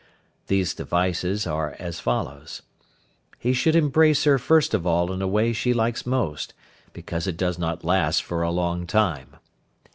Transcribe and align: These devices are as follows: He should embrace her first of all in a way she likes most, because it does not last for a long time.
These 0.47 0.73
devices 0.73 1.45
are 1.45 1.75
as 1.77 1.99
follows: 1.99 2.63
He 3.37 3.53
should 3.53 3.75
embrace 3.75 4.23
her 4.23 4.39
first 4.39 4.73
of 4.73 4.87
all 4.87 5.11
in 5.13 5.21
a 5.21 5.27
way 5.27 5.53
she 5.53 5.75
likes 5.75 6.07
most, 6.07 6.55
because 6.91 7.27
it 7.27 7.37
does 7.37 7.59
not 7.59 7.83
last 7.83 8.23
for 8.23 8.41
a 8.41 8.49
long 8.49 8.87
time. 8.87 9.35